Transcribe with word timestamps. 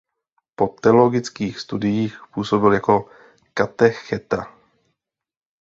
Po 0.55 0.67
teologických 0.81 1.59
studiích 1.59 2.21
působil 2.33 2.73
jako 2.73 3.09
katecheta. 3.53 4.57